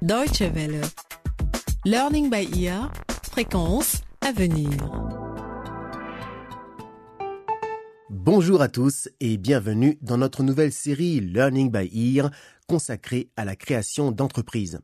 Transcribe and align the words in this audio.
Deutsche 0.00 0.42
Welle. 0.42 0.80
Learning 1.84 2.30
by 2.30 2.48
ear. 2.56 2.92
Fréquence 3.32 4.02
à 4.20 4.30
venir. 4.30 4.70
Bonjour 8.08 8.62
à 8.62 8.68
tous 8.68 9.08
et 9.18 9.36
bienvenue 9.38 9.98
dans 10.00 10.16
notre 10.16 10.44
nouvelle 10.44 10.72
série 10.72 11.18
Learning 11.18 11.72
by 11.72 12.16
Ear 12.16 12.30
consacrée 12.68 13.30
à 13.36 13.44
la 13.44 13.56
création 13.56 14.12
d'entreprises. 14.12 14.78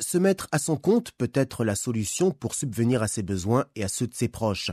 Se 0.00 0.16
mettre 0.16 0.48
à 0.52 0.58
son 0.58 0.78
compte 0.78 1.12
peut 1.12 1.32
être 1.34 1.62
la 1.62 1.74
solution 1.74 2.30
pour 2.30 2.54
subvenir 2.54 3.02
à 3.02 3.08
ses 3.08 3.22
besoins 3.22 3.66
et 3.74 3.84
à 3.84 3.88
ceux 3.88 4.06
de 4.06 4.14
ses 4.14 4.28
proches, 4.28 4.70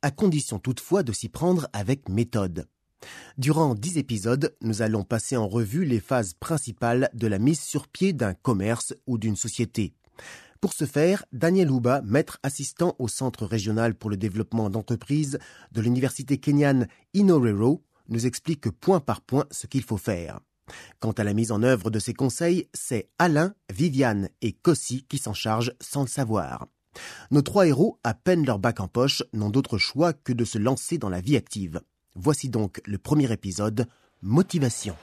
à 0.00 0.10
condition 0.10 0.58
toutefois 0.58 1.02
de 1.02 1.12
s'y 1.12 1.28
prendre 1.28 1.68
avec 1.74 2.08
méthode. 2.08 2.66
Durant 3.36 3.74
dix 3.74 3.98
épisodes, 3.98 4.56
nous 4.62 4.82
allons 4.82 5.04
passer 5.04 5.36
en 5.36 5.48
revue 5.48 5.84
les 5.84 6.00
phases 6.00 6.34
principales 6.34 7.10
de 7.14 7.26
la 7.26 7.38
mise 7.38 7.60
sur 7.60 7.88
pied 7.88 8.12
d'un 8.12 8.34
commerce 8.34 8.94
ou 9.06 9.18
d'une 9.18 9.36
société. 9.36 9.94
Pour 10.60 10.72
ce 10.72 10.86
faire, 10.86 11.24
Daniel 11.32 11.70
Houba, 11.70 12.02
maître 12.02 12.40
assistant 12.42 12.96
au 12.98 13.06
Centre 13.06 13.46
régional 13.46 13.94
pour 13.94 14.10
le 14.10 14.16
développement 14.16 14.70
d'entreprises 14.70 15.38
de 15.70 15.80
l'université 15.80 16.38
kenyane 16.38 16.88
Inorero, 17.14 17.84
nous 18.08 18.26
explique 18.26 18.68
point 18.70 18.98
par 18.98 19.20
point 19.20 19.46
ce 19.52 19.68
qu'il 19.68 19.84
faut 19.84 19.98
faire. 19.98 20.40
Quant 20.98 21.12
à 21.12 21.24
la 21.24 21.32
mise 21.32 21.52
en 21.52 21.62
œuvre 21.62 21.90
de 21.90 21.98
ces 21.98 22.12
conseils, 22.12 22.68
c'est 22.74 23.08
Alain, 23.18 23.54
Viviane 23.72 24.28
et 24.42 24.52
Cossi 24.52 25.04
qui 25.08 25.18
s'en 25.18 25.32
chargent 25.32 25.74
sans 25.80 26.02
le 26.02 26.08
savoir. 26.08 26.66
Nos 27.30 27.42
trois 27.42 27.66
héros, 27.68 28.00
à 28.02 28.14
peine 28.14 28.44
leur 28.44 28.58
bac 28.58 28.80
en 28.80 28.88
poche, 28.88 29.22
n'ont 29.32 29.50
d'autre 29.50 29.78
choix 29.78 30.12
que 30.12 30.32
de 30.32 30.44
se 30.44 30.58
lancer 30.58 30.98
dans 30.98 31.08
la 31.08 31.20
vie 31.20 31.36
active. 31.36 31.80
Voici 32.20 32.48
donc 32.48 32.80
le 32.84 32.98
premier 32.98 33.30
épisode, 33.32 33.86
Motivation. 34.22 34.96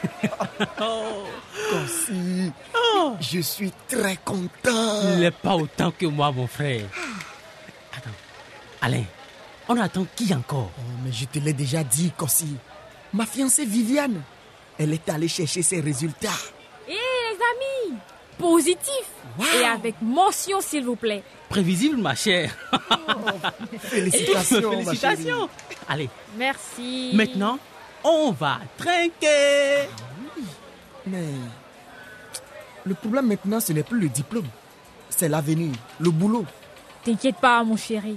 Consi, 0.78 2.52
je 3.20 3.40
suis 3.40 3.72
très 3.88 4.16
content. 4.18 5.02
Il 5.12 5.18
n'est 5.20 5.30
pas 5.30 5.56
autant 5.56 5.90
que 5.90 6.06
moi, 6.06 6.30
mon 6.32 6.46
frère. 6.46 6.84
Attends, 7.96 8.10
Alain, 8.80 9.02
on 9.68 9.76
attend 9.76 10.06
qui 10.14 10.32
encore? 10.34 10.70
Oh, 10.78 10.82
mais 11.04 11.12
je 11.12 11.24
te 11.26 11.38
l'ai 11.38 11.52
déjà 11.52 11.82
dit, 11.84 12.12
Consi. 12.16 12.56
Ma 13.12 13.26
fiancée 13.26 13.64
Viviane, 13.64 14.22
elle 14.78 14.92
est 14.92 15.08
allée 15.08 15.28
chercher 15.28 15.62
ses 15.62 15.80
résultats. 15.80 16.28
Et 16.88 16.92
les 16.92 17.88
amis, 17.90 17.98
positif 18.38 19.04
Wow. 19.38 19.44
et 19.60 19.64
avec 19.64 19.94
mention 20.02 20.60
s'il 20.60 20.84
vous 20.84 20.96
plaît. 20.96 21.22
Prévisible, 21.50 21.96
ma 22.00 22.14
chère. 22.14 22.56
Félicitations, 23.80 24.70
ma 24.70 24.84
Félicitations. 24.84 25.48
Allez, 25.88 26.08
Merci. 26.38 27.10
maintenant, 27.12 27.58
on 28.04 28.30
va 28.30 28.60
trinquer. 28.78 29.88
Mais 31.08 31.24
le 32.84 32.94
problème 32.94 33.26
maintenant, 33.26 33.58
ce 33.58 33.72
n'est 33.72 33.82
plus 33.82 33.98
le 34.00 34.08
diplôme. 34.08 34.46
C'est 35.08 35.28
l'avenir, 35.28 35.74
le 35.98 36.10
boulot. 36.10 36.46
T'inquiète 37.04 37.36
pas, 37.36 37.64
mon 37.64 37.76
chéri. 37.76 38.16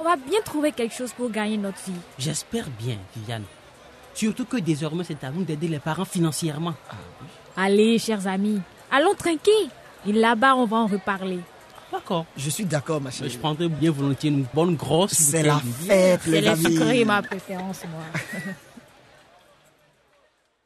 On 0.00 0.04
va 0.04 0.16
bien 0.16 0.40
trouver 0.44 0.72
quelque 0.72 0.94
chose 0.96 1.12
pour 1.12 1.30
gagner 1.30 1.56
notre 1.58 1.78
vie. 1.84 1.92
J'espère 2.18 2.68
bien, 2.68 2.96
Viviane. 3.14 3.44
Surtout 4.12 4.44
que 4.44 4.56
désormais, 4.56 5.04
c'est 5.04 5.22
à 5.22 5.30
nous 5.30 5.44
d'aider 5.44 5.68
les 5.68 5.78
parents 5.78 6.04
financièrement. 6.04 6.74
Allez, 7.56 8.00
chers 8.00 8.26
amis, 8.26 8.60
allons 8.90 9.14
trinquer. 9.14 9.68
Et 10.06 10.12
là-bas, 10.12 10.56
on 10.56 10.64
va 10.66 10.78
en 10.78 10.86
reparler. 10.88 11.38
D'accord. 11.92 12.24
Je 12.36 12.48
suis 12.48 12.64
d'accord, 12.64 13.00
ma 13.00 13.10
Mais 13.10 13.14
chérie. 13.16 13.30
Je 13.30 13.38
prendrai 13.38 13.68
bien 13.68 13.90
volontiers 13.90 14.30
une 14.30 14.46
bonne 14.54 14.74
grosse 14.76 15.12
C'est 15.12 15.42
la 15.42 15.58
fête, 15.58 16.22
C'est 16.24 16.40
les 16.40 16.48
amis. 16.48 16.64
sucreries, 16.64 17.04
ma 17.04 17.22
préférence, 17.22 17.82
moi. 17.90 18.02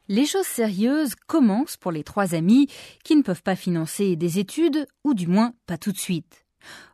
Les 0.09 0.25
choses 0.25 0.45
sérieuses 0.45 1.15
commencent 1.15 1.75
pour 1.75 1.91
les 1.91 2.05
trois 2.05 2.33
amis 2.33 2.67
qui 3.03 3.13
ne 3.17 3.23
peuvent 3.23 3.43
pas 3.43 3.57
financer 3.57 4.15
des 4.15 4.39
études, 4.39 4.87
ou 5.03 5.13
du 5.13 5.27
moins 5.27 5.51
pas 5.65 5.77
tout 5.77 5.91
de 5.91 5.97
suite. 5.97 6.45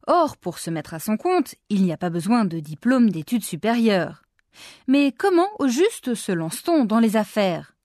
Or, 0.07 0.35
pour 0.35 0.57
se 0.57 0.71
mettre 0.71 0.95
à 0.95 0.99
son 0.99 1.15
compte, 1.15 1.53
il 1.69 1.83
n'y 1.83 1.93
a 1.93 1.97
pas 1.97 2.09
besoin 2.09 2.43
de 2.43 2.59
diplôme 2.59 3.11
d'études 3.11 3.43
supérieures. 3.43 4.23
Mais 4.87 5.11
comment 5.15 5.47
au 5.59 5.67
juste 5.67 6.15
se 6.15 6.31
lance-t-on 6.31 6.85
dans 6.85 6.99
les 6.99 7.15
affaires? 7.15 7.75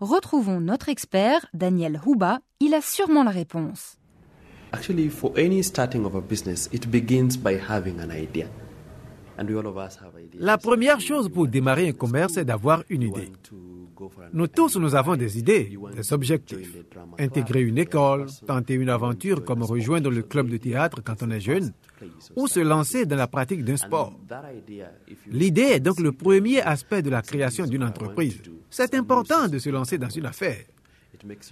Retrouvons 0.00 0.60
notre 0.60 0.88
expert, 0.88 1.44
Daniel 1.52 2.00
Houba, 2.06 2.40
il 2.60 2.72
a 2.72 2.80
sûrement 2.80 3.24
la 3.24 3.30
réponse. 3.30 3.98
Actually, 4.72 5.08
for 5.08 5.32
any 5.36 5.62
starting 5.62 6.04
of 6.04 6.14
a 6.14 6.20
business, 6.20 6.68
it 6.72 6.90
begins 6.90 7.36
by 7.36 7.56
having 7.56 8.00
an 8.00 8.10
idea. 8.10 8.48
And 9.38 9.48
we 9.48 9.56
all 9.56 9.66
of 9.66 9.76
us 9.76 9.96
have 9.96 10.14
ideas. 10.16 10.42
La 10.42 10.58
première 10.58 11.00
chose 11.00 11.28
pour 11.28 11.46
démarrer 11.46 11.88
un 11.88 11.92
commerce, 11.92 12.34
c'est 12.34 12.44
d'avoir 12.44 12.82
une 12.90 13.02
idée. 13.02 13.30
Nous 14.32 14.46
tous, 14.46 14.76
nous 14.76 14.94
avons 14.94 15.16
des 15.16 15.38
idées, 15.38 15.76
des 15.94 16.12
objectifs. 16.12 16.76
Intégrer 17.18 17.62
une 17.62 17.78
école, 17.78 18.26
tenter 18.46 18.74
une 18.74 18.90
aventure 18.90 19.44
comme 19.44 19.62
rejoindre 19.62 20.10
le 20.10 20.22
club 20.22 20.48
de 20.48 20.56
théâtre 20.56 21.02
quand 21.02 21.22
on 21.22 21.30
est 21.30 21.40
jeune, 21.40 21.72
ou 22.36 22.46
se 22.46 22.60
lancer 22.60 23.06
dans 23.06 23.16
la 23.16 23.26
pratique 23.26 23.64
d'un 23.64 23.76
sport. 23.76 24.12
L'idée 25.28 25.62
est 25.62 25.80
donc 25.80 25.98
le 26.00 26.12
premier 26.12 26.60
aspect 26.60 27.02
de 27.02 27.10
la 27.10 27.22
création 27.22 27.66
d'une 27.66 27.82
entreprise. 27.84 28.40
C'est 28.70 28.94
important 28.94 29.48
de 29.48 29.58
se 29.58 29.70
lancer 29.70 29.98
dans 29.98 30.10
une 30.10 30.26
affaire. 30.26 30.64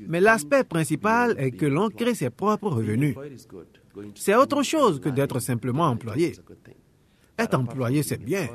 Mais 0.09 0.21
l'aspect 0.21 0.65
principal 0.65 1.34
est 1.39 1.50
que 1.50 1.67
l'on 1.67 1.89
crée 1.91 2.15
ses 2.15 2.31
propres 2.31 2.69
revenus. 2.71 3.17
C'est 4.15 4.34
autre 4.34 4.62
chose 4.62 5.00
que 5.00 5.09
d'être 5.09 5.41
simplement 5.41 5.84
employé. 5.87 6.34
Être 7.39 7.59
employé, 7.59 8.03
c'est 8.03 8.22
bien. 8.22 8.49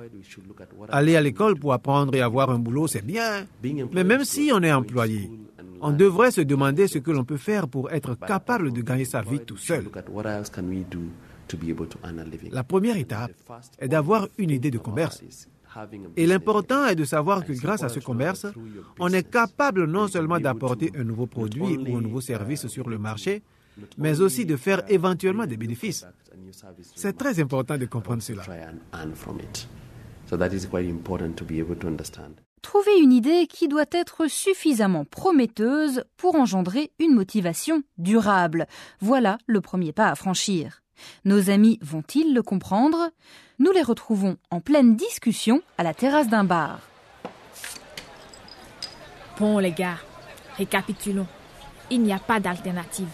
Aller 0.89 1.15
à 1.15 1.21
l'école 1.21 1.55
pour 1.59 1.73
apprendre 1.73 2.15
et 2.15 2.21
avoir 2.21 2.49
un 2.49 2.57
boulot, 2.59 2.87
c'est 2.87 3.05
bien. 3.05 3.45
Mais 3.93 4.03
même 4.03 4.23
si 4.23 4.51
on 4.53 4.61
est 4.63 4.71
employé, 4.73 5.29
on 5.81 5.91
devrait 5.91 6.31
se 6.31 6.41
demander 6.41 6.87
ce 6.87 6.99
que 6.99 7.11
l'on 7.11 7.23
peut 7.25 7.37
faire 7.37 7.67
pour 7.67 7.91
être 7.91 8.15
capable 8.15 8.71
de 8.71 8.81
gagner 8.81 9.05
sa 9.05 9.21
vie 9.21 9.39
tout 9.39 9.57
seul. 9.57 9.85
La 12.51 12.63
première 12.63 12.97
étape 12.97 13.31
est 13.79 13.87
d'avoir 13.87 14.27
une 14.37 14.51
idée 14.51 14.71
de 14.71 14.77
commerce. 14.77 15.21
Et 16.17 16.27
l'important 16.27 16.85
est 16.87 16.95
de 16.95 17.05
savoir 17.05 17.45
que 17.45 17.53
grâce 17.53 17.83
à 17.83 17.89
ce 17.89 17.99
commerce, 17.99 18.45
on 18.99 19.09
est 19.09 19.29
capable 19.29 19.85
non 19.85 20.07
seulement 20.07 20.39
d'apporter 20.39 20.91
un 20.97 21.03
nouveau 21.03 21.27
produit 21.27 21.77
ou 21.77 21.97
un 21.97 22.01
nouveau 22.01 22.21
service 22.21 22.67
sur 22.67 22.89
le 22.89 22.97
marché, 22.97 23.41
mais 23.97 24.19
aussi 24.21 24.45
de 24.45 24.57
faire 24.57 24.83
éventuellement 24.89 25.45
des 25.45 25.57
bénéfices. 25.57 26.05
C'est 26.95 27.17
très 27.17 27.39
important 27.39 27.77
de 27.77 27.85
comprendre 27.85 28.21
cela. 28.21 28.43
Try 28.43 28.59
and 28.63 28.79
earn 28.93 29.15
from 29.15 29.39
it. 29.39 29.67
So 30.29 30.37
that 30.37 30.53
is 30.53 30.65
quite 30.67 30.89
important 30.89 31.35
to 31.37 31.45
be 31.45 31.59
able 31.59 31.77
to 31.77 31.87
understand. 31.87 32.39
Trouver 32.61 32.99
une 33.01 33.11
idée 33.11 33.47
qui 33.47 33.67
doit 33.67 33.89
être 33.91 34.27
suffisamment 34.27 35.03
prometteuse 35.03 36.03
pour 36.15 36.35
engendrer 36.35 36.91
une 36.99 37.15
motivation 37.15 37.81
durable. 37.97 38.67
Voilà 38.99 39.39
le 39.47 39.61
premier 39.61 39.93
pas 39.93 40.09
à 40.09 40.15
franchir. 40.15 40.80
Nos 41.25 41.49
amis 41.49 41.79
vont-ils 41.81 42.33
le 42.33 42.41
comprendre? 42.41 43.09
Nous 43.59 43.71
les 43.71 43.81
retrouvons 43.81 44.37
en 44.49 44.59
pleine 44.59 44.95
discussion 44.95 45.61
à 45.77 45.83
la 45.83 45.93
terrasse 45.93 46.27
d'un 46.27 46.43
bar. 46.43 46.79
Bon, 49.39 49.59
les 49.59 49.71
gars, 49.71 49.97
récapitulons. 50.57 51.27
Il 51.89 52.01
n'y 52.01 52.13
a 52.13 52.19
pas 52.19 52.39
d'alternative. 52.39 53.09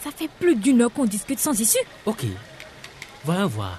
Ça 0.00 0.10
fait 0.10 0.28
plus 0.28 0.56
d'une 0.56 0.82
heure 0.82 0.92
qu'on 0.92 1.04
discute 1.04 1.38
sans 1.38 1.58
issue. 1.58 1.78
Ok. 2.06 2.24
Voyons 3.24 3.46
voir. 3.46 3.78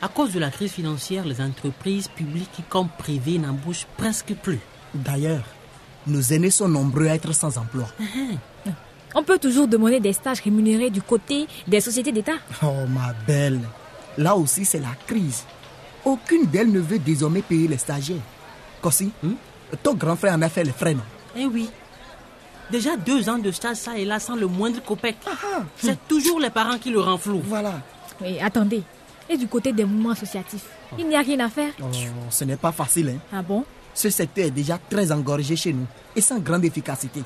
À 0.00 0.08
cause 0.08 0.32
de 0.32 0.40
la 0.40 0.50
crise 0.50 0.72
financière, 0.72 1.24
les 1.24 1.40
entreprises 1.40 2.08
publiques 2.08 2.62
comme 2.68 2.88
privées 2.88 3.38
n'embauchent 3.38 3.86
presque 3.96 4.34
plus. 4.34 4.58
D'ailleurs, 4.94 5.44
nos 6.06 6.20
aînés 6.20 6.50
sont 6.50 6.68
nombreux 6.68 7.06
à 7.06 7.14
être 7.14 7.32
sans 7.32 7.56
emploi. 7.56 7.86
On 9.14 9.22
peut 9.22 9.38
toujours 9.38 9.68
demander 9.68 10.00
des 10.00 10.12
stages 10.12 10.40
rémunérés 10.40 10.90
du 10.90 11.02
côté 11.02 11.46
des 11.66 11.80
sociétés 11.80 12.12
d'État. 12.12 12.36
Oh, 12.62 12.86
ma 12.88 13.12
belle. 13.26 13.60
Là 14.16 14.34
aussi, 14.36 14.64
c'est 14.64 14.78
la 14.80 14.94
crise. 15.06 15.44
Aucune 16.04 16.46
d'elles 16.46 16.70
ne 16.72 16.80
veut 16.80 16.98
désormais 16.98 17.42
payer 17.42 17.68
les 17.68 17.78
stagiaires. 17.78 18.16
Kossi, 18.80 19.10
ton 19.82 19.94
grand 19.94 20.16
frère 20.16 20.34
en 20.34 20.42
a 20.42 20.48
fait 20.48 20.64
les 20.64 20.72
frais, 20.72 20.94
non? 20.94 21.02
Eh 21.36 21.46
oui. 21.46 21.68
Déjà 22.70 22.96
deux 22.96 23.28
ans 23.28 23.38
de 23.38 23.50
stage, 23.50 23.76
ça 23.76 23.96
et 23.98 24.04
là, 24.04 24.18
sans 24.18 24.34
le 24.34 24.46
moindre 24.46 24.82
copec. 24.82 25.16
C'est 25.76 26.08
toujours 26.08 26.40
les 26.40 26.50
parents 26.50 26.78
qui 26.78 26.90
le 26.90 27.00
renflouent. 27.00 27.42
Voilà. 27.44 27.74
Mais 28.20 28.40
attendez, 28.40 28.82
et 29.28 29.36
du 29.36 29.46
côté 29.46 29.72
des 29.72 29.84
mouvements 29.84 30.10
associatifs, 30.10 30.64
il 30.98 31.06
n'y 31.06 31.16
a 31.16 31.20
rien 31.20 31.40
à 31.40 31.48
faire. 31.48 31.72
Oh, 31.82 31.86
ce 32.30 32.44
n'est 32.44 32.56
pas 32.56 32.72
facile, 32.72 33.10
hein. 33.10 33.18
Ah 33.32 33.42
bon? 33.42 33.64
Ce 33.94 34.08
secteur 34.08 34.46
est 34.46 34.50
déjà 34.50 34.78
très 34.90 35.12
engorgé 35.12 35.54
chez 35.54 35.72
nous 35.72 35.86
et 36.16 36.20
sans 36.20 36.38
grande 36.38 36.64
efficacité. 36.64 37.22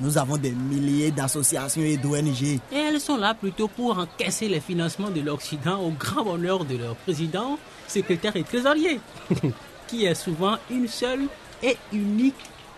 Nous 0.00 0.18
avons 0.18 0.36
des 0.36 0.50
milliers 0.50 1.12
d'associations 1.12 1.82
et 1.82 1.96
d'ONG. 1.96 2.42
Et 2.42 2.76
elles 2.76 3.00
sont 3.00 3.16
là 3.16 3.32
plutôt 3.34 3.68
pour 3.68 3.96
encaisser 3.96 4.48
les 4.48 4.60
financements 4.60 5.10
de 5.10 5.20
l'Occident 5.20 5.80
au 5.80 5.90
grand 5.90 6.24
bonheur 6.24 6.64
de 6.64 6.76
leur 6.76 6.96
président, 6.96 7.58
secrétaire 7.86 8.34
et 8.34 8.42
trésorier, 8.42 9.00
qui 9.86 10.04
est 10.04 10.14
souvent 10.14 10.56
une 10.70 10.88
seule 10.88 11.26
et 11.62 11.76
unique 11.92 12.34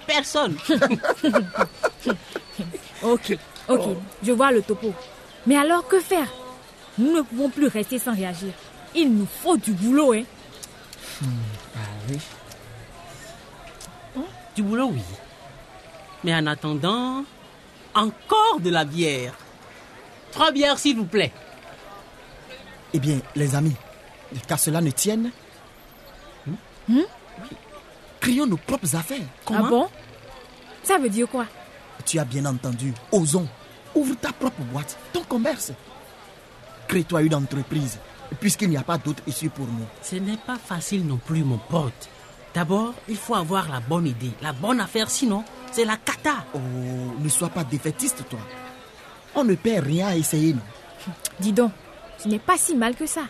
personne. 0.07 0.57
Ok, 3.03 3.37
ok, 3.69 3.83
je 4.23 4.33
vois 4.33 4.51
le 4.51 4.63
topo. 4.63 4.93
Mais 5.47 5.57
alors 5.57 5.87
que 5.87 6.01
faire? 6.01 6.33
Nous 6.99 7.13
ne 7.13 7.21
pouvons 7.21 7.51
plus 7.51 7.67
rester 7.67 7.99
sans 7.99 8.15
réagir. 8.15 8.53
Il 8.95 9.13
nous 9.15 9.27
faut 9.43 9.57
du 9.59 9.73
boulot, 9.73 10.15
hein. 10.15 10.23
Ah 11.23 11.79
oui. 12.09 12.19
Du 14.55 14.63
boulot, 14.63 14.91
oui. 14.95 15.03
Mais 16.27 16.35
en 16.35 16.47
attendant, 16.49 17.25
encore 17.95 18.59
de 18.61 18.69
la 18.69 18.85
bière. 18.85 19.33
Trois 20.33 20.51
bières, 20.51 20.77
s'il 20.77 20.97
vous 20.97 21.05
plaît. 21.05 21.33
Eh 22.93 22.99
bien, 22.99 23.21
les 23.37 23.55
amis, 23.55 23.77
qu'à 24.49 24.57
cela 24.59 24.81
ne 24.83 24.91
tienne, 24.91 25.31
Hmm? 26.89 27.01
créons 28.21 28.47
nos 28.47 28.57
propres 28.57 28.95
affaires. 28.95 29.27
Ah 29.53 29.63
bon? 29.63 29.89
Ça 30.85 30.99
veut 30.99 31.09
dire 31.09 31.29
quoi? 31.29 31.47
Tu 32.05 32.17
as 32.21 32.25
bien 32.25 32.45
entendu. 32.45 32.93
Osons. 33.11 33.49
Ouvre 33.97 34.15
ta 34.15 34.31
propre 34.33 34.61
boîte, 34.63 34.97
ton 35.13 35.23
commerce. 35.25 35.73
Crée-toi 36.87 37.23
une 37.23 37.35
entreprise, 37.35 37.99
puisqu'il 38.41 38.71
n'y 38.71 38.77
a 38.77 38.83
pas 38.85 38.99
d'autre 38.99 39.23
issue 39.27 39.49
pour 39.49 39.67
nous. 39.67 39.85
Ce 40.03 40.15
n'est 40.17 40.37
pas 40.37 40.59
facile 40.59 41.05
non 41.07 41.17
plus, 41.17 41.43
mon 41.43 41.59
pote. 41.59 42.09
D'abord, 42.55 42.95
il 43.09 43.17
faut 43.17 43.35
avoir 43.35 43.69
la 43.69 43.81
bonne 43.81 44.07
idée, 44.07 44.31
la 44.41 44.53
bonne 44.53 44.79
affaire, 44.81 45.11
sinon, 45.11 45.45
c'est 45.73 45.85
la 45.85 45.97
cata. 45.97 46.45
Oh, 46.55 46.59
ne 47.19 47.29
sois 47.29 47.49
pas 47.49 47.65
défaitiste, 47.65 48.25
toi. 48.29 48.39
On 49.35 49.45
ne 49.45 49.55
perd 49.55 49.87
rien 49.87 50.09
à 50.09 50.17
essayer, 50.17 50.55
non? 50.55 50.61
Dis 51.39 51.53
donc, 51.53 51.73
ce 52.19 52.29
n'est 52.29 52.39
pas 52.39 52.57
si 52.57 52.75
mal 52.75 52.95
que 52.95 53.07
ça. 53.07 53.23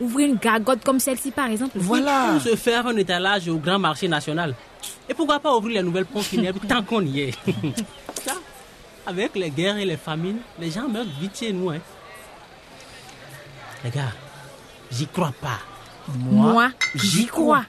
Ouvrir 0.00 0.28
une 0.30 0.36
gargote 0.36 0.82
comme 0.84 0.98
celle-ci, 1.00 1.30
par 1.30 1.50
exemple. 1.50 1.72
Voilà. 1.76 2.34
Ou 2.36 2.40
se 2.40 2.56
faire 2.56 2.86
un 2.86 2.96
étalage 2.96 3.48
au 3.48 3.58
grand 3.58 3.78
marché 3.78 4.08
national. 4.08 4.54
Et 5.08 5.14
pourquoi 5.14 5.40
pas 5.40 5.54
ouvrir 5.54 5.76
les 5.78 5.82
nouvelles 5.82 6.06
pompes 6.06 6.22
funèbres 6.22 6.60
tant 6.66 6.82
qu'on 6.82 7.02
y 7.04 7.20
est? 7.20 7.38
Ça, 8.24 8.34
Avec 9.06 9.34
les 9.36 9.50
guerres 9.50 9.76
et 9.76 9.84
les 9.84 9.96
famines, 9.98 10.38
les 10.58 10.70
gens 10.70 10.88
meurent 10.88 11.04
vite 11.20 11.36
chez 11.38 11.52
nous. 11.52 11.70
Hein. 11.70 11.78
Les 13.84 13.90
gars, 13.90 14.12
j'y 14.90 15.06
crois 15.06 15.32
pas. 15.40 15.58
Moi, 16.16 16.70
j'y 16.94 17.26
crois. 17.26 17.64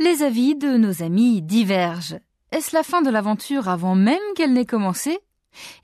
Les 0.00 0.22
avis 0.22 0.54
de 0.54 0.76
nos 0.76 1.02
amis 1.02 1.42
divergent. 1.42 2.20
Est-ce 2.52 2.72
la 2.72 2.84
fin 2.84 3.02
de 3.02 3.10
l'aventure 3.10 3.68
avant 3.68 3.96
même 3.96 4.20
qu'elle 4.36 4.52
n'ait 4.52 4.64
commencé? 4.64 5.18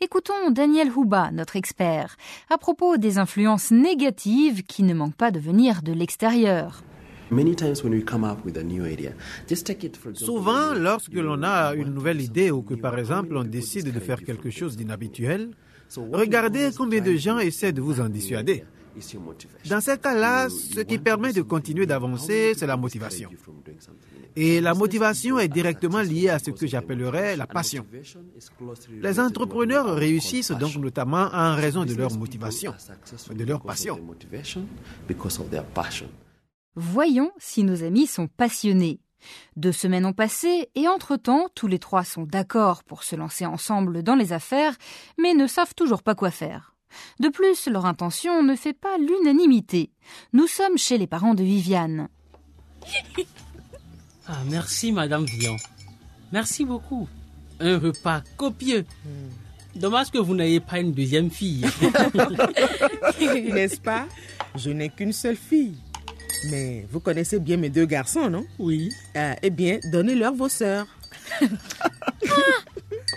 Écoutons 0.01 0.53
Daniel 0.53 0.89
Houba, 0.89 1.33
notre 1.33 1.57
expert, 1.57 2.17
à 2.49 2.57
propos 2.57 2.97
des 2.97 3.19
influences 3.19 3.73
négatives 3.73 4.63
qui 4.63 4.85
ne 4.85 4.95
manquent 4.95 5.17
pas 5.17 5.33
de 5.33 5.41
venir 5.41 5.83
de 5.83 5.93
l'extérieur. 5.93 6.85
Souvent, 10.15 10.75
lorsque 10.75 11.15
l'on 11.15 11.43
a 11.43 11.75
une 11.75 11.93
nouvelle 11.93 12.21
idée 12.21 12.53
ou 12.53 12.63
que 12.63 12.75
par 12.75 12.97
exemple 12.97 13.37
on 13.37 13.43
décide 13.43 13.93
de 13.93 13.99
faire 13.99 14.23
quelque 14.23 14.51
chose 14.51 14.77
d'inhabituel, 14.77 15.51
regardez 16.13 16.71
combien 16.77 17.01
de 17.01 17.17
gens 17.17 17.41
essaient 17.41 17.73
de 17.73 17.81
vous 17.81 18.01
en 18.01 18.09
dissuader. 18.09 18.63
Dans 19.69 19.81
ces 19.81 19.99
cas-là, 19.99 20.49
ce 20.49 20.81
qui 20.81 20.99
permet 20.99 21.33
de 21.33 21.43
continuer 21.43 21.87
d'avancer, 21.87 22.55
c'est 22.57 22.67
la 22.67 22.77
motivation. 22.77 23.31
Et 24.37 24.61
la 24.61 24.75
motivation 24.75 25.39
est 25.39 25.49
directement 25.49 26.01
liée 26.01 26.29
à 26.29 26.39
ce 26.39 26.51
que 26.51 26.67
j'appellerais 26.67 27.37
la 27.37 27.47
passion. 27.47 27.87
Les 29.01 29.21
entrepreneurs 29.21 29.95
réussissent 29.95 30.53
donc 30.53 30.77
notamment 30.77 31.29
en 31.33 31.55
raison 31.55 31.85
de 31.85 31.95
leur 31.95 32.13
motivation, 32.17 32.75
de 33.31 33.45
leur 33.45 33.63
passion. 33.63 34.01
Voyons 36.77 37.31
si 37.39 37.63
nos 37.63 37.85
amis 37.85 38.07
sont 38.07 38.27
passionnés. 38.27 39.01
Deux 39.57 39.73
semaines 39.73 40.05
ont 40.05 40.13
passé 40.13 40.69
et 40.75 40.89
entre-temps, 40.89 41.49
tous 41.55 41.67
les 41.67 41.79
trois 41.79 42.05
sont 42.05 42.25
d'accord 42.25 42.85
pour 42.85 43.05
se 43.05 43.17
lancer 43.17 43.47
ensemble 43.47 44.03
dans 44.03 44.17
les 44.17 44.33
affaires, 44.33 44.77
mais 45.19 45.35
ne 45.35 45.47
savent 45.47 45.75
toujours 45.75 46.03
pas 46.03 46.15
quoi 46.15 46.31
faire. 46.31 46.74
De 47.21 47.29
plus, 47.29 47.67
leur 47.69 47.87
intention 47.87 48.43
ne 48.43 48.55
fait 48.57 48.73
pas 48.73 48.97
l'unanimité. 48.99 49.91
Nous 50.33 50.47
sommes 50.47 50.77
chez 50.79 50.99
les 50.99 51.07
parents 51.07 51.35
de 51.35 51.43
Viviane. 51.45 52.09
Ah, 54.27 54.39
merci, 54.49 54.91
Madame 54.91 55.27
Vion. 55.27 55.55
Merci 56.33 56.65
beaucoup. 56.65 57.07
Un 57.61 57.79
repas 57.79 58.23
copieux. 58.39 58.87
Dommage 59.77 60.11
que 60.11 60.17
vous 60.17 60.35
n'ayez 60.35 60.61
pas 60.61 60.79
une 60.81 60.93
deuxième 60.93 61.31
fille. 61.31 61.61
N'est-ce 63.21 63.79
pas? 63.83 64.07
Je 64.57 64.71
n'ai 64.71 64.89
qu'une 64.89 65.13
seule 65.13 65.37
fille. 65.37 65.77
Mais 66.51 66.87
vous 66.91 67.01
connaissez 67.01 67.39
bien 67.39 67.59
mes 67.59 67.69
deux 67.69 67.85
garçons, 67.85 68.31
non? 68.31 68.47
Oui. 68.59 68.91
Ah, 69.15 69.37
Eh 69.43 69.51
bien, 69.51 69.79
donnez-leur 69.93 70.33
vos 70.33 70.49
sœurs. 70.49 70.87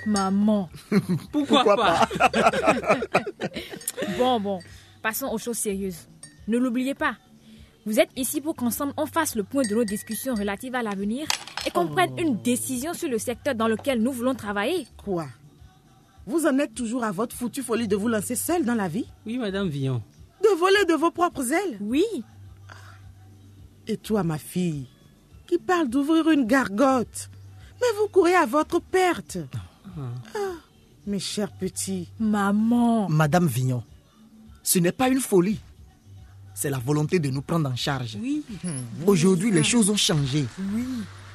Maman. 0.07 0.69
Pourquoi, 1.31 1.75
pas, 1.75 2.07
Bon, 4.17 4.39
bon, 4.39 4.59
passons 5.01 5.27
aux 5.27 5.37
choses 5.37 5.57
sérieuses. 5.57 6.07
Ne 6.47 6.57
l'oubliez 6.57 6.95
pas. 6.95 7.17
Vous 7.85 7.99
êtes 7.99 8.09
ici 8.15 8.41
pour 8.41 8.55
qu'ensemble 8.55 8.93
on 8.97 9.05
fasse 9.05 9.35
le 9.35 9.43
point 9.43 9.63
de 9.63 9.75
nos 9.75 9.83
discussions 9.83 10.33
relatives 10.33 10.75
à 10.75 10.81
l'avenir 10.83 11.27
et 11.65 11.71
qu'on 11.71 11.87
prenne 11.87 12.17
une 12.17 12.41
décision 12.41 12.93
sur 12.93 13.09
le 13.09 13.17
secteur 13.17 13.53
dans 13.55 13.67
lequel 13.67 14.01
nous 14.01 14.11
voulons 14.11 14.33
travailler. 14.35 14.87
Quoi? 14.97 15.27
Vous 16.25 16.45
en 16.45 16.57
êtes 16.59 16.73
toujours 16.73 17.03
à 17.03 17.11
votre 17.11 17.35
foutue 17.35 17.61
folie 17.61 17.87
de 17.87 17.95
vous 17.95 18.07
lancer 18.09 18.35
seule 18.35 18.65
dans 18.65 18.75
la 18.75 18.87
vie? 18.87 19.07
Oui, 19.25 19.37
Madame 19.37 19.67
Villon. 19.69 20.01
De 20.43 20.49
voler 20.57 20.85
de 20.87 20.93
vos 20.93 21.11
propres 21.11 21.51
ailes? 21.51 21.77
Oui, 21.81 22.05
Et 23.87 23.97
toi, 23.97 24.23
ma 24.23 24.37
fille, 24.37 24.87
qui 25.47 25.57
parle 25.57 25.87
d'ouvrir 25.89 26.29
une 26.29 26.45
gargote 26.45 27.29
Mais 27.79 27.87
vous 27.99 28.07
courez 28.09 28.35
à 28.35 28.45
votre 28.45 28.79
perte. 28.81 29.37
Ah, 29.97 30.39
mes 31.05 31.19
chers 31.19 31.51
petits. 31.51 32.09
maman. 32.19 33.09
Madame 33.09 33.47
Vignon, 33.47 33.83
ce 34.63 34.79
n'est 34.79 34.91
pas 34.91 35.09
une 35.09 35.19
folie. 35.21 35.59
C'est 36.53 36.69
la 36.69 36.79
volonté 36.79 37.19
de 37.19 37.29
nous 37.29 37.41
prendre 37.41 37.69
en 37.69 37.75
charge. 37.75 38.17
Oui. 38.21 38.43
Aujourd'hui, 39.05 39.51
les 39.51 39.63
choses 39.63 39.89
ont 39.91 39.95
changé. 39.95 40.45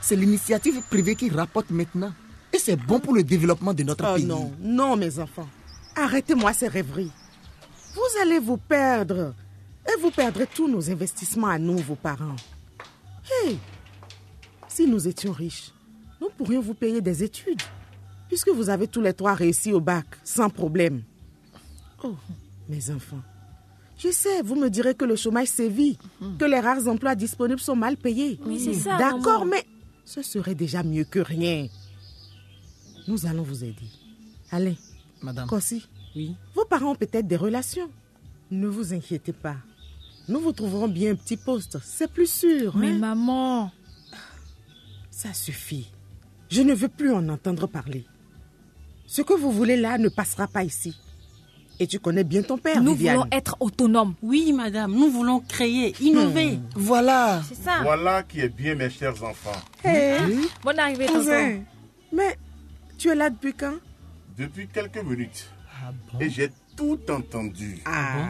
C'est 0.00 0.16
l'initiative 0.16 0.82
privée 0.90 1.14
qui 1.14 1.30
rapporte 1.30 1.70
maintenant. 1.70 2.12
Et 2.52 2.58
c'est 2.58 2.76
bon 2.76 2.98
pour 2.98 3.14
le 3.14 3.22
développement 3.22 3.72
de 3.72 3.82
notre 3.84 4.04
Oh 4.10 4.16
pays. 4.16 4.24
non, 4.26 4.52
non, 4.60 4.96
mes 4.96 5.18
enfants. 5.20 5.48
Arrêtez-moi 5.96 6.52
ces 6.52 6.66
rêveries. 6.68 7.10
Vous 7.94 8.20
allez 8.20 8.40
vous 8.40 8.56
perdre. 8.56 9.32
Et 9.86 10.00
vous 10.00 10.10
perdrez 10.10 10.46
tous 10.46 10.68
nos 10.68 10.90
investissements 10.90 11.48
à 11.48 11.58
nous, 11.58 11.78
vos 11.78 11.94
parents. 11.94 12.36
Hey, 13.44 13.58
si 14.68 14.86
nous 14.86 15.06
étions 15.08 15.32
riches, 15.32 15.72
nous 16.20 16.28
pourrions 16.36 16.60
vous 16.60 16.74
payer 16.74 17.00
des 17.00 17.22
études. 17.22 17.62
Puisque 18.32 18.48
vous 18.48 18.70
avez 18.70 18.88
tous 18.88 19.02
les 19.02 19.12
trois 19.12 19.34
réussi 19.34 19.74
au 19.74 19.80
bac, 19.82 20.06
sans 20.24 20.48
problème. 20.48 21.02
Oh, 22.02 22.14
mes 22.66 22.88
enfants. 22.88 23.20
Je 23.98 24.10
sais, 24.10 24.40
vous 24.40 24.54
me 24.54 24.70
direz 24.70 24.94
que 24.94 25.04
le 25.04 25.16
chômage 25.16 25.48
sévit, 25.48 25.98
que 26.38 26.46
les 26.46 26.58
rares 26.58 26.88
emplois 26.88 27.14
disponibles 27.14 27.60
sont 27.60 27.76
mal 27.76 27.98
payés. 27.98 28.40
Oui, 28.46 28.58
c'est 28.58 28.72
ça, 28.72 28.96
D'accord, 28.96 29.44
mais 29.44 29.66
ce 30.06 30.22
serait 30.22 30.54
déjà 30.54 30.82
mieux 30.82 31.04
que 31.04 31.18
rien. 31.18 31.68
Nous 33.06 33.26
allons 33.26 33.42
vous 33.42 33.64
aider. 33.64 33.90
Allez, 34.50 34.78
Madame. 35.20 35.46
Kossi, 35.46 35.86
Oui. 36.16 36.34
vos 36.54 36.64
parents 36.64 36.92
ont 36.92 36.96
peut-être 36.96 37.26
des 37.28 37.36
relations. 37.36 37.90
Ne 38.50 38.66
vous 38.66 38.94
inquiétez 38.94 39.34
pas. 39.34 39.56
Nous 40.26 40.40
vous 40.40 40.52
trouverons 40.52 40.88
bien 40.88 41.12
un 41.12 41.16
petit 41.16 41.36
poste. 41.36 41.76
C'est 41.84 42.10
plus 42.10 42.30
sûr. 42.30 42.78
Mais 42.78 42.92
hein? 42.92 42.98
maman. 42.98 43.70
Ça 45.10 45.34
suffit. 45.34 45.90
Je 46.48 46.62
ne 46.62 46.72
veux 46.72 46.88
plus 46.88 47.12
en 47.12 47.28
entendre 47.28 47.66
parler. 47.66 48.06
Ce 49.14 49.20
que 49.20 49.34
vous 49.34 49.52
voulez 49.52 49.76
là 49.76 49.98
ne 49.98 50.08
passera 50.08 50.46
pas 50.48 50.64
ici. 50.64 50.96
Et 51.78 51.86
tu 51.86 51.98
connais 51.98 52.24
bien 52.24 52.42
ton 52.42 52.56
père, 52.56 52.82
Nous 52.82 52.94
Viviane. 52.94 53.16
voulons 53.18 53.28
être 53.30 53.58
autonomes. 53.60 54.14
Oui, 54.22 54.54
madame, 54.54 54.90
nous 54.94 55.10
voulons 55.10 55.40
créer, 55.40 55.94
innover. 56.00 56.58
Voilà. 56.74 57.42
C'est 57.46 57.62
ça. 57.62 57.80
Voilà 57.82 58.22
qui 58.22 58.40
est 58.40 58.48
bien, 58.48 58.74
mes 58.74 58.88
chers 58.88 59.22
enfants. 59.22 59.60
Hé, 59.84 60.16
Bonne 60.64 60.78
arrivée, 60.78 61.04
cousin. 61.04 61.60
Mais 62.10 62.38
tu 62.96 63.08
es 63.10 63.14
là 63.14 63.28
depuis 63.28 63.52
quand? 63.52 63.74
Depuis 64.38 64.66
quelques 64.68 65.04
minutes. 65.04 65.50
Et 66.18 66.30
j'ai 66.30 66.50
tout 66.74 66.98
entendu. 67.10 67.82
Ah, 67.84 68.28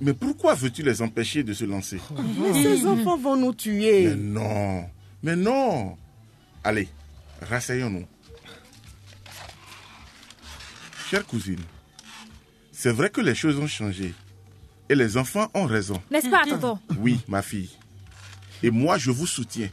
Mais 0.00 0.12
pourquoi 0.14 0.54
veux-tu 0.54 0.84
les 0.84 1.02
empêcher 1.02 1.42
de 1.42 1.52
se 1.52 1.64
lancer? 1.64 1.98
Mais 2.40 2.62
ces 2.62 2.86
enfants 2.94 3.16
vont 3.16 3.36
nous 3.36 3.54
tuer. 3.54 4.06
Mais 4.06 4.14
non. 4.14 4.84
Mais 5.20 5.34
non. 5.34 5.96
Allez, 6.62 6.86
rasseyons-nous. 7.42 8.04
Chère 11.10 11.26
cousine, 11.26 11.60
c'est 12.72 12.92
vrai 12.92 13.10
que 13.10 13.20
les 13.20 13.34
choses 13.34 13.58
ont 13.58 13.66
changé. 13.66 14.14
Et 14.88 14.94
les 14.94 15.16
enfants 15.16 15.50
ont 15.54 15.64
raison. 15.64 16.02
N'est-ce 16.10 16.28
pas, 16.28 16.44
tonton 16.44 16.78
Oui, 16.98 17.20
ma 17.28 17.40
fille. 17.40 17.70
Et 18.62 18.70
moi, 18.70 18.98
je 18.98 19.10
vous 19.10 19.26
soutiens. 19.26 19.70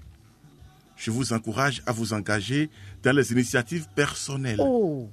Je 0.96 1.12
vous 1.12 1.34
encourage 1.34 1.82
à 1.86 1.92
vous 1.92 2.14
engager 2.14 2.70
dans 3.04 3.16
les 3.16 3.32
initiatives 3.32 3.88
personnelles. 3.96 4.60
Oh, 4.62 5.10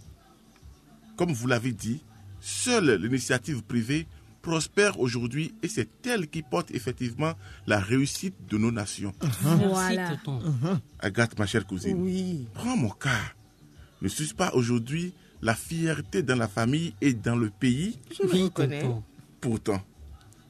Comme 1.16 1.32
vous 1.32 1.46
l'avez 1.48 1.72
dit, 1.72 2.02
seule 2.40 2.94
l'initiative 3.02 3.62
privée 3.62 4.06
prospère 4.42 5.00
aujourd'hui 5.00 5.52
et 5.62 5.68
c'est 5.68 6.06
elle 6.06 6.28
qui 6.28 6.42
porte 6.42 6.70
effectivement 6.70 7.32
la 7.66 7.80
réussite 7.80 8.34
de 8.48 8.56
nos 8.58 8.70
nations. 8.70 9.12
Voilà. 9.42 9.96
Merci, 9.96 10.22
tonton. 10.24 10.80
Agathe, 11.00 11.38
ma 11.38 11.46
chère 11.46 11.66
cousine, 11.66 12.00
oui. 12.00 12.46
prends 12.54 12.76
mon 12.76 12.90
cas. 12.90 13.18
Ne 14.00 14.08
suis-je 14.08 14.34
pas 14.34 14.52
aujourd'hui 14.54 15.12
la 15.42 15.54
fierté 15.54 16.22
dans 16.22 16.36
la 16.36 16.48
famille 16.48 16.94
et 17.00 17.14
dans 17.14 17.36
le 17.36 17.50
pays 17.50 17.98
Je 18.16 18.22
le 18.24 18.44
reconnais. 18.44 18.82
Pourtant, 19.40 19.80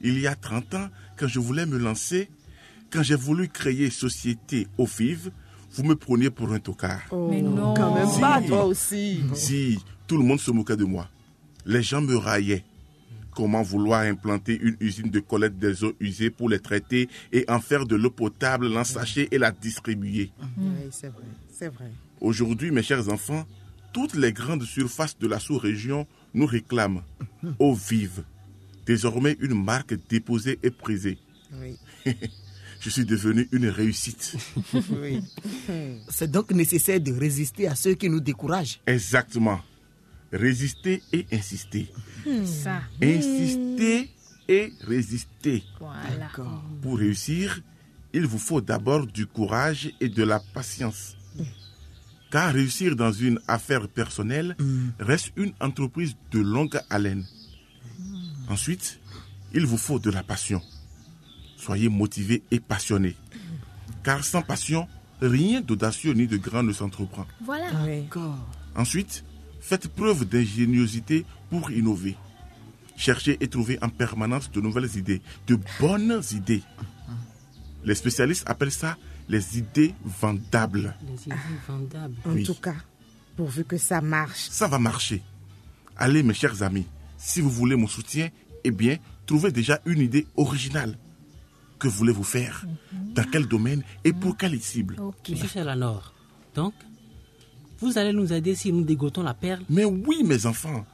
il 0.01 0.19
y 0.19 0.27
a 0.27 0.35
30 0.35 0.73
ans, 0.75 0.89
quand 1.17 1.27
je 1.27 1.39
voulais 1.39 1.65
me 1.65 1.77
lancer, 1.77 2.29
quand 2.91 3.03
j'ai 3.03 3.15
voulu 3.15 3.47
créer 3.49 3.89
Société 3.89 4.67
au 4.77 4.85
FIV 4.85 5.31
vous 5.71 5.83
me 5.83 5.95
preniez 5.95 6.29
pour 6.29 6.51
un 6.51 6.59
tocard. 6.59 7.01
Mais 7.29 7.41
non. 7.41 7.73
Quand 7.73 7.93
même 7.93 8.07
Si. 8.07 8.19
pas, 8.19 8.41
toi 8.41 8.65
aussi. 8.65 9.21
Si, 9.33 9.79
tout 10.07 10.17
le 10.17 10.23
monde 10.23 10.39
se 10.39 10.51
moquait 10.51 10.77
de 10.77 10.85
moi. 10.85 11.07
Les 11.65 11.83
gens 11.83 12.01
me 12.01 12.15
raillaient. 12.15 12.63
Comment 13.35 13.61
vouloir 13.61 14.01
implanter 14.01 14.59
une 14.61 14.75
usine 14.79 15.09
de 15.09 15.19
collecte 15.19 15.57
des 15.57 15.83
eaux 15.83 15.93
usées 15.99 16.29
pour 16.29 16.49
les 16.49 16.59
traiter 16.59 17.07
et 17.31 17.45
en 17.47 17.59
faire 17.59 17.85
de 17.85 17.95
l'eau 17.95 18.09
potable, 18.09 18.67
l'ensacher 18.67 19.27
et 19.31 19.37
la 19.37 19.51
distribuer? 19.51 20.31
Oui, 20.57 20.67
c'est 20.91 21.07
vrai, 21.09 21.23
c'est 21.51 21.69
vrai. 21.69 21.91
Aujourd'hui, 22.19 22.71
mes 22.71 22.83
chers 22.83 23.07
enfants, 23.07 23.45
toutes 23.93 24.15
les 24.15 24.33
grandes 24.33 24.63
surfaces 24.63 25.17
de 25.17 25.27
la 25.27 25.39
sous-région 25.39 26.07
nous 26.33 26.45
réclament 26.45 27.03
eau 27.59 27.73
vive. 27.73 28.23
Désormais 28.85 29.37
une 29.39 29.61
marque 29.63 29.95
déposée 30.09 30.59
et 30.63 30.71
prisée. 30.71 31.17
Oui, 31.53 31.77
Je 32.79 32.89
suis 32.89 33.05
devenu 33.05 33.47
une 33.51 33.67
réussite. 33.67 34.35
oui. 34.73 35.21
C'est 36.09 36.31
donc 36.31 36.51
nécessaire 36.51 37.01
de 37.01 37.11
résister 37.11 37.67
à 37.67 37.75
ceux 37.75 37.93
qui 37.93 38.09
nous 38.09 38.21
découragent. 38.21 38.79
Exactement. 38.87 39.59
Résister 40.31 41.01
et 41.11 41.25
insister. 41.31 41.91
Ça. 42.45 42.81
Insister 43.01 44.09
et 44.47 44.71
résister. 44.81 45.63
Voilà. 45.79 46.29
Pour 46.81 46.99
réussir, 46.99 47.61
il 48.13 48.25
vous 48.25 48.37
faut 48.39 48.61
d'abord 48.61 49.05
du 49.05 49.25
courage 49.25 49.91
et 49.99 50.07
de 50.07 50.23
la 50.23 50.39
patience. 50.39 51.17
Car 52.31 52.53
réussir 52.53 52.95
dans 52.95 53.11
une 53.11 53.39
affaire 53.47 53.87
personnelle 53.87 54.55
reste 54.99 55.31
une 55.35 55.53
entreprise 55.59 56.15
de 56.31 56.39
longue 56.39 56.79
haleine. 56.89 57.25
Ensuite, 58.49 58.99
il 59.53 59.65
vous 59.65 59.77
faut 59.77 59.99
de 59.99 60.11
la 60.11 60.23
passion. 60.23 60.61
Soyez 61.57 61.89
motivé 61.89 62.43
et 62.51 62.59
passionné. 62.59 63.15
Car 64.03 64.23
sans 64.23 64.41
passion, 64.41 64.87
rien 65.21 65.61
d'audacieux 65.61 66.13
ni 66.13 66.27
de 66.27 66.37
grand 66.37 66.63
ne 66.63 66.71
s'entreprend. 66.71 67.25
Voilà. 67.43 67.65
Oui. 67.85 68.05
Ensuite, 68.75 69.23
faites 69.59 69.87
preuve 69.87 70.25
d'ingéniosité 70.25 71.25
pour 71.49 71.71
innover. 71.71 72.15
Cherchez 72.95 73.37
et 73.39 73.47
trouvez 73.47 73.79
en 73.81 73.89
permanence 73.89 74.51
de 74.51 74.61
nouvelles 74.61 74.97
idées, 74.97 75.21
de 75.47 75.57
bonnes 75.79 76.21
idées. 76.31 76.63
Les 77.85 77.95
spécialistes 77.95 78.49
appellent 78.49 78.71
ça 78.71 78.97
les 79.29 79.57
idées 79.59 79.93
vendables. 80.03 80.93
Les 81.07 81.27
idées 81.27 81.35
vendables. 81.67 82.15
En 82.25 82.31
Oui. 82.31 82.43
tout 82.43 82.55
cas, 82.55 82.75
pourvu 83.37 83.63
que 83.63 83.77
ça 83.77 84.01
marche. 84.01 84.47
Ça 84.49 84.67
va 84.67 84.79
marcher. 84.79 85.21
Allez, 85.95 86.23
mes 86.23 86.33
chers 86.33 86.61
amis, 86.63 86.85
si 87.17 87.39
vous 87.41 87.49
voulez 87.49 87.75
mon 87.75 87.87
soutien, 87.87 88.29
eh 88.63 88.71
bien, 88.71 88.97
trouvez 89.25 89.51
déjà 89.51 89.79
une 89.85 89.99
idée 90.01 90.27
originale. 90.35 90.97
Que 91.77 91.87
voulez-vous 91.87 92.23
faire 92.25 92.65
Dans 93.15 93.23
quel 93.31 93.45
domaine 93.47 93.83
et 94.03 94.11
pour 94.11 94.35
quelle 94.35 94.59
cible 94.59 94.95
Ok. 94.99 95.29
Monsieur 95.29 95.47
Chalanor, 95.47 96.13
donc, 96.55 96.73
vous 97.79 97.97
allez 97.97 98.11
nous 98.11 98.33
aider 98.33 98.55
si 98.55 98.73
nous 98.73 98.83
dégotons 98.83 99.23
la 99.23 99.33
perle 99.33 99.61
Mais 99.69 99.85
oui, 99.85 100.23
mes 100.25 100.45
enfants, 100.45 100.85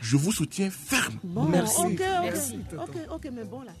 je 0.00 0.16
vous 0.16 0.32
soutiens 0.32 0.70
ferme. 0.70 1.18
Bon, 1.22 1.44
Merci. 1.46 1.80
ok, 1.80 1.90
ok. 1.90 2.00
Merci. 2.22 2.58
Ok, 2.78 2.96
ok, 3.10 3.28
mais 3.34 3.44
bon, 3.44 3.60
là. 3.62 3.72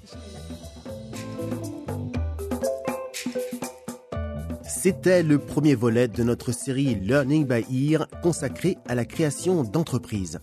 C'était 4.72 5.24
le 5.24 5.38
premier 5.38 5.74
volet 5.74 6.06
de 6.06 6.22
notre 6.22 6.52
série 6.52 6.94
Learning 6.94 7.44
by 7.44 7.90
Ear 7.90 8.06
consacrée 8.22 8.78
à 8.86 8.94
la 8.94 9.04
création 9.04 9.64
d'entreprises. 9.64 10.38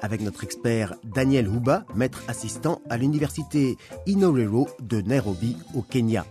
Avec 0.00 0.20
notre 0.20 0.44
expert 0.44 0.94
Daniel 1.02 1.48
Huba, 1.48 1.84
maître 1.94 2.22
assistant 2.28 2.80
à 2.88 2.96
l'université 2.96 3.76
Inorero 4.06 4.68
de 4.80 5.00
Nairobi 5.00 5.56
au 5.74 5.82
Kenya. 5.82 6.24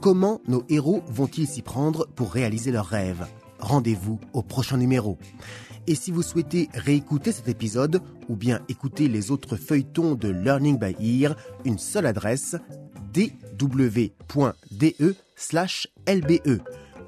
Comment 0.00 0.40
nos 0.46 0.64
héros 0.68 1.02
vont-ils 1.08 1.48
s'y 1.48 1.62
prendre 1.62 2.06
pour 2.14 2.30
réaliser 2.32 2.70
leurs 2.70 2.86
rêves? 2.86 3.26
Rendez-vous 3.58 4.20
au 4.32 4.42
prochain 4.42 4.76
numéro. 4.76 5.18
Et 5.88 5.96
si 5.96 6.12
vous 6.12 6.22
souhaitez 6.22 6.68
réécouter 6.74 7.32
cet 7.32 7.48
épisode 7.48 8.00
ou 8.28 8.36
bien 8.36 8.60
écouter 8.68 9.08
les 9.08 9.32
autres 9.32 9.56
feuilletons 9.56 10.14
de 10.14 10.28
Learning 10.28 10.78
by 10.78 10.94
Ear, 11.00 11.34
une 11.64 11.78
seule 11.78 12.06
adresse 12.06 12.54
slash 15.36 15.88
lbe. 16.06 16.60